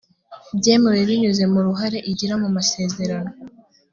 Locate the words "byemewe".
0.57-1.01